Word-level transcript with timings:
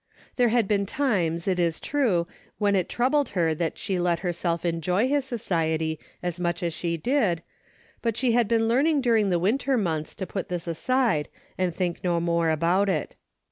There 0.35 0.49
had 0.49 0.67
been 0.67 0.87
times, 0.87 1.47
it 1.47 1.59
is 1.59 1.79
true, 1.79 2.25
when 2.57 2.75
it 2.75 2.89
troub 2.89 3.13
led 3.13 3.27
her 3.37 3.53
that 3.53 3.77
she 3.77 3.99
let 3.99 4.17
herself 4.25 4.65
enjoy 4.65 5.07
his 5.07 5.25
society 5.25 5.99
as 6.23 6.39
much 6.39 6.63
as 6.63 6.73
she 6.73 6.97
did, 6.97 7.43
but 8.01 8.17
she 8.17 8.31
had 8.31 8.47
been 8.47 8.67
learning 8.67 9.01
during 9.01 9.29
the 9.29 9.37
winter 9.37 9.77
months 9.77 10.15
to 10.15 10.25
put 10.25 10.49
this 10.49 10.65
aside 10.65 11.29
and 11.55 11.75
think 11.75 12.03
no 12.03 12.19
more 12.19 12.49
about 12.49 12.89
it. 12.89 13.15